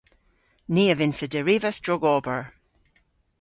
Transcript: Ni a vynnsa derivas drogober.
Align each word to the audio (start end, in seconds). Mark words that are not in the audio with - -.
Ni 0.73 0.83
a 0.93 0.95
vynnsa 0.97 1.27
derivas 1.33 1.77
drogober. 1.85 2.41